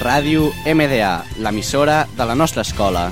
Ràdio 0.00 0.46
MDA, 0.64 1.10
l'emissora 1.44 2.06
de 2.16 2.24
la 2.24 2.34
nostra 2.34 2.62
escola. 2.64 3.10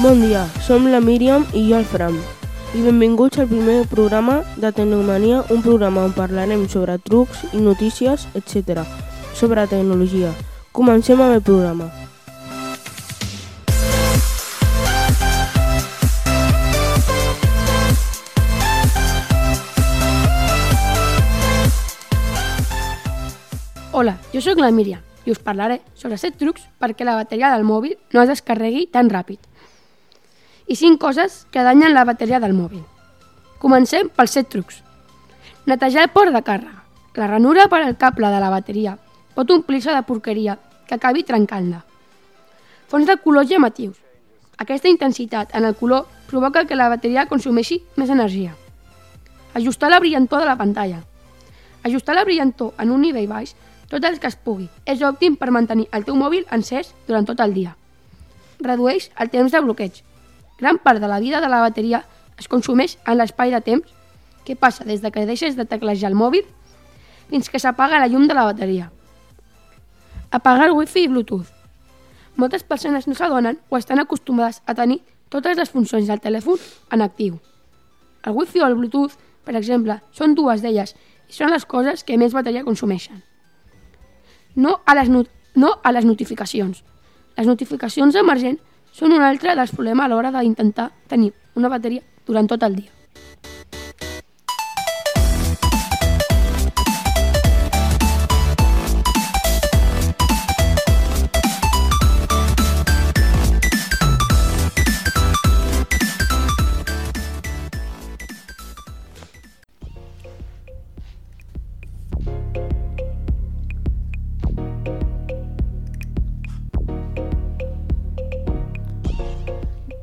Bon 0.00 0.24
dia, 0.24 0.48
som 0.64 0.88
la 0.88 1.04
Míriam 1.04 1.44
i 1.52 1.68
jo 1.68 1.76
el 1.76 1.84
Fram. 1.84 2.16
I 2.74 2.80
benvinguts 2.80 3.38
al 3.38 3.48
primer 3.48 3.86
programa 3.86 4.42
de 4.56 4.72
Tecnomania, 4.72 5.44
un 5.50 5.60
programa 5.60 6.06
on 6.06 6.14
parlarem 6.16 6.62
sobre 6.72 6.96
trucs 6.98 7.42
i 7.52 7.60
notícies, 7.60 8.24
etc. 8.32 8.86
sobre 9.36 9.66
tecnologia. 9.68 10.32
Comencem 10.72 11.20
amb 11.20 11.34
el 11.34 11.42
programa. 11.44 11.90
Hola, 23.92 24.16
jo 24.32 24.40
sóc 24.40 24.56
la 24.56 24.72
Míriam 24.72 25.04
i 25.26 25.30
us 25.30 25.44
parlaré 25.44 25.82
sobre 25.92 26.16
7 26.16 26.40
trucs 26.40 26.64
perquè 26.80 27.04
la 27.04 27.20
bateria 27.20 27.52
del 27.52 27.68
mòbil 27.68 27.98
no 28.16 28.24
es 28.24 28.32
descarregui 28.32 28.88
tan 28.88 29.12
ràpid. 29.12 29.51
I 30.66 30.76
5 30.76 30.98
coses 30.98 31.46
que 31.50 31.62
danyen 31.62 31.94
la 31.94 32.04
bateria 32.04 32.40
del 32.40 32.54
mòbil. 32.54 32.82
Comencem 33.58 34.08
pels 34.08 34.34
7 34.38 34.48
trucs. 34.50 34.82
Netejar 35.66 36.06
el 36.06 36.14
port 36.14 36.32
de 36.34 36.42
càrrega. 36.42 36.82
La 37.14 37.26
ranura 37.28 37.68
per 37.68 37.82
al 37.82 37.96
cable 37.96 38.30
de 38.32 38.40
la 38.40 38.50
bateria 38.50 38.96
pot 39.34 39.50
omplir-se 39.50 39.92
de 39.92 40.02
porqueria 40.02 40.58
que 40.88 40.96
acabi 40.96 41.24
trencant-la. 41.28 41.82
Fons 42.88 43.06
de 43.06 43.16
colors 43.24 43.50
llamatius. 43.50 43.98
Aquesta 44.58 44.88
intensitat 44.88 45.54
en 45.56 45.64
el 45.64 45.74
color 45.76 46.06
provoca 46.28 46.64
que 46.64 46.76
la 46.76 46.88
bateria 46.88 47.26
consumeixi 47.26 47.82
més 47.96 48.10
energia. 48.10 48.54
Ajustar 49.54 49.90
la 49.90 50.00
brillantor 50.00 50.40
de 50.40 50.46
la 50.46 50.56
pantalla. 50.56 51.02
Ajustar 51.82 52.14
la 52.14 52.24
brillantor 52.24 52.72
en 52.78 52.90
un 52.90 53.02
nivell 53.02 53.28
baix 53.28 53.54
tot 53.90 54.04
el 54.08 54.18
que 54.20 54.30
es 54.30 54.36
pugui. 54.36 54.68
És 54.86 55.02
òptim 55.04 55.36
per 55.36 55.50
mantenir 55.52 55.88
el 55.92 56.06
teu 56.08 56.16
mòbil 56.16 56.46
encès 56.50 56.94
durant 57.08 57.28
tot 57.28 57.40
el 57.44 57.52
dia. 57.52 57.76
Redueix 58.60 59.10
el 59.20 59.28
temps 59.28 59.52
de 59.52 59.60
bloqueig. 59.60 60.00
Gran 60.62 60.78
part 60.78 61.00
de 61.00 61.08
la 61.08 61.18
vida 61.18 61.40
de 61.40 61.48
la 61.50 61.58
bateria 61.58 62.04
es 62.38 62.46
consumeix 62.46 62.92
en 63.02 63.16
l'espai 63.18 63.50
de 63.50 63.58
temps 63.66 63.88
que 64.46 64.54
passa 64.54 64.84
des 64.86 65.00
de 65.02 65.10
que 65.10 65.24
deixes 65.26 65.56
de 65.58 65.64
teclejar 65.66 66.12
el 66.12 66.14
mòbil 66.14 66.46
fins 67.32 67.50
que 67.50 67.58
s'apaga 67.58 67.98
la 67.98 68.06
llum 68.06 68.28
de 68.30 68.36
la 68.38 68.44
bateria. 68.46 68.92
Apagar 70.30 70.68
el 70.68 70.76
wifi 70.78 71.02
i 71.02 71.10
bluetooth. 71.10 71.50
Moltes 72.38 72.62
persones 72.62 73.10
no 73.10 73.18
s'adonen 73.18 73.58
o 73.70 73.76
estan 73.76 73.98
acostumades 73.98 74.62
a 74.64 74.78
tenir 74.78 75.02
totes 75.34 75.58
les 75.58 75.74
funcions 75.74 76.06
del 76.06 76.22
telèfon 76.22 76.62
en 76.94 77.02
actiu. 77.02 77.40
El 78.22 78.38
wifi 78.38 78.62
o 78.62 78.70
el 78.70 78.78
bluetooth, 78.78 79.18
per 79.42 79.58
exemple, 79.58 79.98
són 80.14 80.38
dues 80.38 80.62
d'elles 80.62 80.94
i 81.26 81.34
són 81.34 81.50
les 81.50 81.66
coses 81.66 82.06
que 82.06 82.14
més 82.22 82.38
bateria 82.38 82.62
consumeixen. 82.62 83.18
No 84.54 84.78
a 84.86 84.94
les, 84.94 85.10
not 85.10 85.26
no 85.56 85.74
a 85.82 85.90
les 85.90 86.06
notificacions. 86.06 86.84
Les 87.34 87.50
notificacions 87.50 88.14
emergents 88.14 88.62
són 88.92 89.12
un 89.16 89.22
altre 89.24 89.56
dels 89.56 89.72
problemes 89.74 90.04
a 90.04 90.08
l'hora 90.12 90.32
d'intentar 90.34 90.90
tenir 91.08 91.32
una 91.56 91.68
bateria 91.72 92.02
durant 92.26 92.48
tot 92.48 92.62
el 92.62 92.76
dia. 92.76 93.01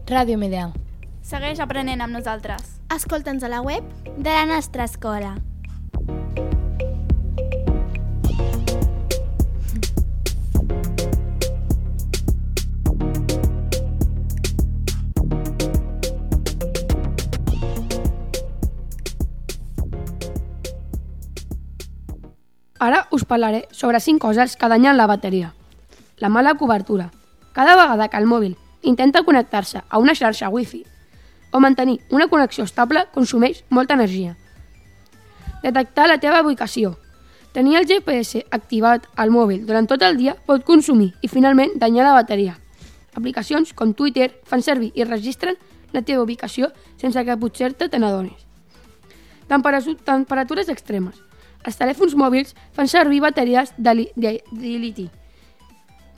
Ràdio 0.09 0.40
Medea. 0.42 0.72
Segueix 1.22 1.59
aprenent 1.62 2.02
amb 2.02 2.16
nosaltres. 2.16 2.80
Escolta'ns 2.90 3.44
a 3.46 3.50
la 3.52 3.59
web 3.62 3.86
de 4.18 4.31
la 4.34 4.47
nostra 4.50 4.88
escola. 4.90 5.36
Ara 22.80 23.06
us 23.12 23.25
parlaré 23.25 23.68
sobre 23.69 24.00
5 24.00 24.18
coses 24.18 24.58
que 24.58 24.69
danyen 24.74 24.98
la 24.98 25.06
bateria. 25.06 25.53
La 26.18 26.30
mala 26.30 26.56
cobertura. 26.56 27.12
Cada 27.53 27.75
vegada 27.75 28.08
que 28.08 28.18
el 28.18 28.25
mòbil 28.25 28.58
intenta 28.82 29.24
connectar-se 29.24 29.84
a 29.88 29.98
una 29.98 30.16
xarxa 30.16 30.50
wifi 30.50 30.86
o 31.52 31.60
mantenir 31.60 32.02
una 32.10 32.28
connexió 32.28 32.64
estable 32.64 33.08
consumeix 33.14 33.64
molta 33.70 33.94
energia. 33.94 34.38
Detectar 35.64 36.08
la 36.08 36.20
teva 36.20 36.42
ubicació. 36.42 36.98
Tenir 37.52 37.78
el 37.80 37.88
GPS 37.90 38.46
activat 38.52 39.08
al 39.16 39.32
mòbil 39.34 39.66
durant 39.66 39.88
tot 39.90 40.04
el 40.06 40.18
dia 40.18 40.36
pot 40.46 40.64
consumir 40.64 41.14
i 41.22 41.28
finalment 41.28 41.74
danyar 41.82 42.06
la 42.06 42.14
bateria. 42.14 42.60
Aplicacions 43.16 43.74
com 43.74 43.94
Twitter 43.94 44.30
fan 44.46 44.62
servir 44.62 44.92
i 44.96 45.04
registren 45.04 45.58
la 45.92 46.04
teva 46.06 46.24
ubicació 46.24 46.70
sense 47.02 47.26
que 47.26 47.38
potser 47.38 47.74
te 47.74 47.90
n'adonis. 47.98 48.46
Temperatures 49.50 50.70
extremes. 50.70 51.18
Els 51.66 51.76
telèfons 51.76 52.14
mòbils 52.16 52.54
fan 52.72 52.88
servir 52.88 53.20
bateries 53.20 53.74
de, 53.78 53.94
li 53.98 54.06
de, 54.16 54.38
de 54.52 54.78
liti, 54.80 55.10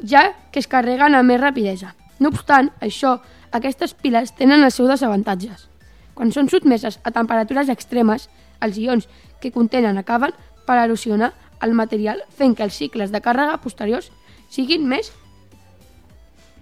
ja 0.03 0.33
que 0.51 0.59
es 0.59 0.67
carreguen 0.67 1.15
amb 1.15 1.31
més 1.31 1.41
rapidesa. 1.41 1.95
No 2.21 2.29
obstant 2.29 2.69
això, 2.85 3.17
aquestes 3.51 3.95
piles 3.97 4.35
tenen 4.37 4.63
els 4.63 4.77
seus 4.77 4.91
desavantatges. 4.91 5.67
Quan 6.13 6.31
són 6.31 6.51
sotmeses 6.51 6.99
a 7.03 7.11
temperatures 7.15 7.71
extremes, 7.73 8.27
els 8.61 8.77
ions 8.77 9.07
que 9.41 9.51
contenen 9.51 9.97
acaben 9.97 10.35
per 10.67 10.77
erosionar 10.77 11.31
el 11.65 11.73
material 11.73 12.21
fent 12.37 12.53
que 12.55 12.65
els 12.67 12.77
cicles 12.77 13.11
de 13.11 13.21
càrrega 13.25 13.57
posteriors 13.63 14.11
siguin 14.53 14.85
més 14.87 15.09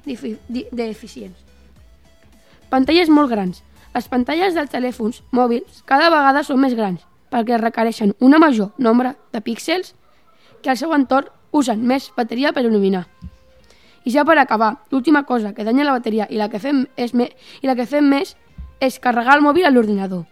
deficients. 0.06 1.38
Pantalles 2.70 3.10
molt 3.10 3.32
grans. 3.32 3.64
Les 3.94 4.08
pantalles 4.08 4.56
dels 4.56 4.72
telèfons 4.72 5.24
mòbils 5.36 5.84
cada 5.90 6.12
vegada 6.14 6.44
són 6.46 6.62
més 6.62 6.76
grans 6.78 7.04
perquè 7.34 7.58
requereixen 7.60 8.16
una 8.20 8.40
major 8.42 8.72
nombre 8.78 9.16
de 9.34 9.42
píxels 9.42 9.94
que 10.64 10.72
al 10.72 10.78
seu 10.78 10.94
entorn 10.96 11.30
usen 11.52 11.84
més 11.86 12.12
bateria 12.16 12.54
per 12.54 12.64
il·luminar. 12.66 13.06
I 14.10 14.12
ja 14.12 14.24
per 14.26 14.40
acabar, 14.42 14.80
l'última 14.90 15.22
cosa 15.22 15.52
que 15.54 15.64
danya 15.64 15.84
la 15.86 15.92
bateria 15.94 16.26
i 16.34 16.40
la 16.40 16.48
que 16.50 16.58
fem, 16.58 16.88
és 16.98 17.12
me 17.14 17.28
i 17.62 17.70
la 17.70 17.76
que 17.78 17.86
fem 17.86 18.08
més 18.10 18.32
és 18.82 18.98
carregar 19.04 19.36
el 19.38 19.44
mòbil 19.46 19.68
a 19.70 19.70
l'ordinador. 19.70 20.24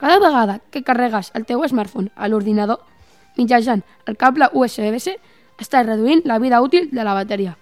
Cada 0.00 0.16
vegada 0.22 0.54
que 0.72 0.80
carregues 0.86 1.28
el 1.36 1.44
teu 1.44 1.60
smartphone 1.68 2.08
a 2.16 2.30
l'ordinador, 2.32 2.80
mitjançant 3.36 3.84
el 4.08 4.16
cable 4.16 4.48
USB-C, 4.56 5.18
estàs 5.60 5.84
reduint 5.84 6.24
la 6.24 6.40
vida 6.40 6.62
útil 6.64 6.88
de 6.96 7.04
la 7.04 7.12
bateria. 7.12 7.58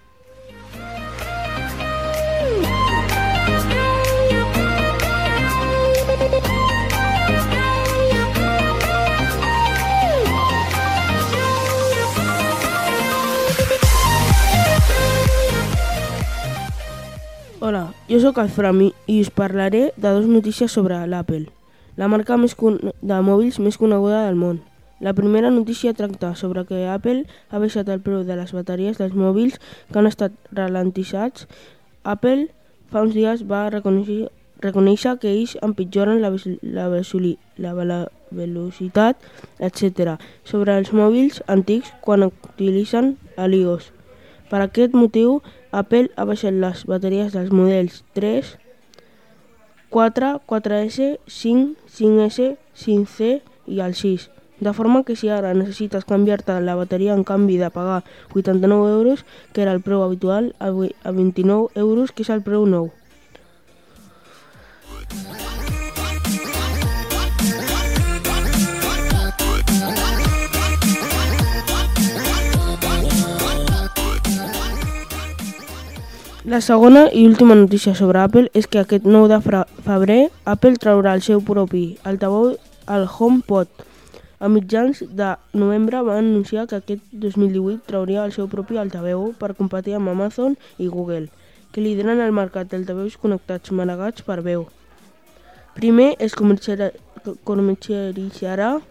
Hola, 17.65 17.95
jo 18.07 18.19
sóc 18.21 18.37
el 18.37 18.51
Frami 18.53 18.91
i 19.09 19.15
us 19.23 19.31
parlaré 19.33 19.79
de 19.97 20.09
dues 20.13 20.27
notícies 20.29 20.69
sobre 20.69 20.99
l'Apple, 21.09 21.47
la 21.97 22.05
marca 22.13 22.35
més 22.37 22.53
de 22.53 23.17
mòbils 23.25 23.57
més 23.57 23.79
coneguda 23.81 24.19
del 24.27 24.37
món. 24.37 24.59
La 25.01 25.15
primera 25.17 25.49
notícia 25.49 25.95
tracta 25.97 26.35
sobre 26.35 26.67
que 26.69 26.83
Apple 26.85 27.23
ha 27.49 27.63
baixat 27.63 27.89
el 27.89 28.03
preu 28.05 28.21
de 28.27 28.37
les 28.37 28.53
bateries 28.53 29.01
dels 29.01 29.17
mòbils 29.17 29.57
que 29.89 29.97
han 29.97 30.05
estat 30.05 30.37
ralentitzats. 30.53 31.47
Apple 32.03 32.51
fa 32.93 33.01
uns 33.01 33.17
dies 33.17 33.41
va 33.49 33.63
reconèixer, 33.73 34.29
reconèixer 34.61 35.17
que 35.17 35.33
ells 35.33 35.57
empitjoren 35.65 36.21
la, 36.21 36.35
la, 36.61 36.87
la, 36.93 37.73
la 37.89 37.99
velocitat, 38.29 39.17
etc. 39.57 40.19
sobre 40.45 40.77
els 40.77 40.93
mòbils 40.93 41.41
antics 41.49 41.97
quan 42.05 42.29
utilitzen 42.29 43.15
l'iOS. 43.41 43.94
Per 44.49 44.61
aquest 44.61 44.93
motiu, 44.93 45.39
Apple 45.71 46.11
ha 46.15 46.25
baixat 46.29 46.53
les 46.53 46.85
bateries 46.85 47.33
dels 47.33 47.49
models 47.49 48.03
3, 48.13 48.55
4, 49.95 50.31
4S, 50.45 51.17
5, 51.25 51.75
5S, 51.97 52.55
5C 52.75 53.29
i 53.67 53.79
el 53.79 53.95
6 53.95 54.29
De 54.59 54.73
forma 54.73 55.03
que 55.03 55.15
si 55.15 55.29
ara 55.29 55.53
necessites 55.53 56.05
canviar-te 56.07 56.59
la 56.61 56.75
bateria 56.75 57.13
en 57.13 57.23
canvi 57.27 57.57
de 57.57 57.69
pagar 57.69 58.03
89 58.33 58.91
euros, 58.91 59.25
que 59.53 59.61
era 59.63 59.73
el 59.73 59.81
preu 59.81 60.03
habitual, 60.03 60.53
a 60.59 60.71
29 61.11 61.69
euros, 61.75 62.11
que 62.11 62.23
és 62.23 62.31
el 62.31 62.43
preu 62.43 62.65
nou. 62.65 62.91
La 76.45 76.61
segona 76.61 77.09
i 77.11 77.25
última 77.25 77.55
notícia 77.55 77.95
sobre 77.97 78.19
Apple 78.21 78.51
és 78.53 78.67
que 78.69 78.77
aquest 78.77 79.01
9 79.09 79.25
de 79.31 79.39
febrer 79.81 80.29
Apple 80.45 80.77
traurà 80.77 81.17
el 81.17 81.23
seu 81.25 81.41
propi 81.41 81.97
altaveu 82.05 82.53
al 82.85 83.09
HomePod. 83.09 83.65
A 84.37 84.45
mitjans 84.53 85.01
de 85.09 85.41
novembre 85.57 86.05
va 86.05 86.21
anunciar 86.21 86.69
que 86.69 86.77
aquest 86.77 87.01
2018 87.11 87.81
trauria 87.87 88.25
el 88.29 88.33
seu 88.35 88.45
propi 88.47 88.77
altaveu 88.77 89.33
per 89.39 89.55
competir 89.57 89.95
amb 89.97 90.09
Amazon 90.11 90.53
i 90.77 90.85
Google, 90.85 91.33
que 91.71 91.81
lideren 91.81 92.21
el 92.21 92.31
mercat 92.31 92.69
d'altaveus 92.69 93.17
connectats 93.17 93.71
manegats 93.71 94.21
per 94.21 94.41
veu. 94.45 94.67
Primer 95.73 96.13
es 96.19 96.35
comercialitzarà 96.37 98.81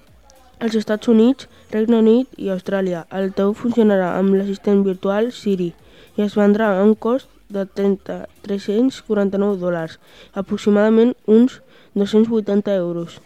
als 0.59 0.75
Estats 0.75 1.07
Units, 1.07 1.47
Regne 1.71 2.03
Unit 2.03 2.27
i 2.35 2.51
Austràlia. 2.51 3.07
El 3.13 3.29
altaveu 3.29 3.55
funcionarà 3.55 4.19
amb 4.19 4.35
l'assistent 4.35 4.83
virtual 4.83 5.31
Siri 5.31 5.71
i 6.19 6.27
es 6.27 6.35
vendrà 6.35 6.75
a 6.75 6.83
un 6.83 6.99
cost 6.99 7.31
de 7.55 7.65
30, 7.67 8.19
349 8.43 9.61
dòlars, 9.63 9.99
aproximadament 10.35 11.15
uns 11.25 11.61
280 11.95 12.75
euros. 12.75 13.21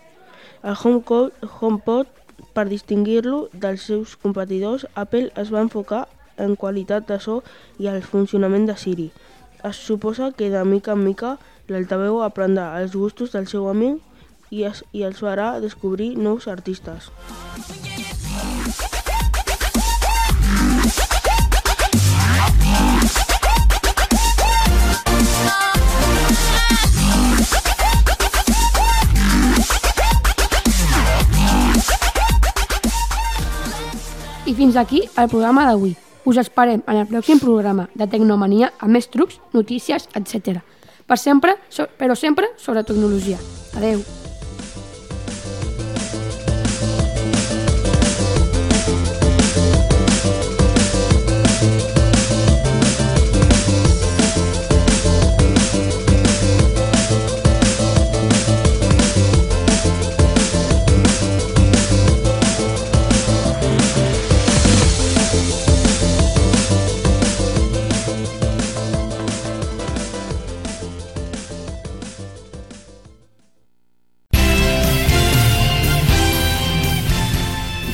El 0.63 0.77
HomePod, 0.77 1.33
HomePod 1.61 2.07
per 2.55 2.67
distingir-lo 2.69 3.49
dels 3.53 3.87
seus 3.89 4.17
competidors, 4.17 4.87
Apple 4.95 5.31
es 5.37 5.53
va 5.55 5.65
enfocar 5.65 6.07
en 6.39 6.57
qualitat 6.57 7.09
de 7.09 7.19
so 7.23 7.41
i 7.79 7.89
el 7.91 8.03
funcionament 8.03 8.67
de 8.69 8.77
Siri. 8.77 9.09
Es 9.65 9.81
suposa 9.89 10.33
que 10.33 10.51
de 10.51 10.65
mica 10.65 10.95
en 10.95 11.05
mica 11.05 11.37
l'altaveu 11.69 12.23
aprendrà 12.23 12.71
els 12.81 12.95
gustos 12.95 13.35
del 13.35 13.49
seu 13.51 13.69
amic 13.71 13.99
i, 14.51 14.65
es, 14.65 14.85
i 14.93 15.03
els 15.09 15.19
farà 15.25 15.59
descobrir 15.65 16.15
nous 16.17 16.47
artistes. 16.49 17.11
I 18.95 18.98
fins 34.58 34.76
aquí 34.76 35.05
el 35.16 35.31
programa 35.31 35.64
d'avui. 35.69 35.94
Us 36.28 36.40
esperem 36.43 36.82
en 36.84 37.00
el 37.00 37.06
pròxim 37.08 37.40
programa 37.40 37.88
de 37.94 38.10
Tecnomania 38.10 38.72
amb 38.78 38.99
més 38.99 39.08
trucs, 39.08 39.38
notícies, 39.55 40.10
etc. 40.19 40.60
Per 41.08 41.16
sempre, 41.16 41.56
però 41.96 42.19
sempre 42.19 42.52
sobre 42.58 42.84
tecnologia. 42.84 43.38
Adeu. 43.78 44.18